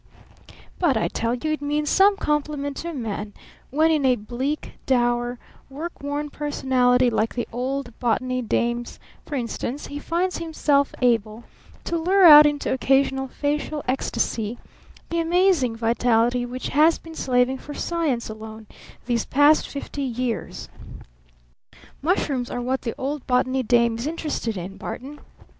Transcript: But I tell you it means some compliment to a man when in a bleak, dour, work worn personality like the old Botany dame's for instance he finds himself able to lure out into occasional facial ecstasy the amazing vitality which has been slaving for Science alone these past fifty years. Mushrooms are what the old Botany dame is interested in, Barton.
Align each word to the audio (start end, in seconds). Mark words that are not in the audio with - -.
But 0.79 0.97
I 0.97 1.09
tell 1.09 1.35
you 1.35 1.51
it 1.51 1.61
means 1.61 1.87
some 1.87 2.17
compliment 2.17 2.77
to 2.77 2.89
a 2.89 2.93
man 2.95 3.33
when 3.69 3.91
in 3.91 4.03
a 4.03 4.15
bleak, 4.15 4.71
dour, 4.87 5.37
work 5.69 6.01
worn 6.01 6.31
personality 6.31 7.11
like 7.11 7.35
the 7.35 7.47
old 7.53 7.93
Botany 7.99 8.41
dame's 8.41 8.99
for 9.27 9.35
instance 9.35 9.85
he 9.85 9.99
finds 9.99 10.39
himself 10.39 10.91
able 11.03 11.43
to 11.83 11.99
lure 11.99 12.25
out 12.25 12.47
into 12.47 12.73
occasional 12.73 13.27
facial 13.27 13.83
ecstasy 13.87 14.57
the 15.11 15.19
amazing 15.19 15.75
vitality 15.75 16.47
which 16.47 16.69
has 16.69 16.97
been 16.97 17.13
slaving 17.13 17.59
for 17.59 17.75
Science 17.75 18.27
alone 18.27 18.65
these 19.05 19.25
past 19.25 19.67
fifty 19.69 20.01
years. 20.01 20.67
Mushrooms 22.01 22.49
are 22.49 22.59
what 22.59 22.81
the 22.81 22.95
old 22.97 23.27
Botany 23.27 23.61
dame 23.61 23.99
is 23.99 24.07
interested 24.07 24.57
in, 24.57 24.77
Barton. 24.77 25.19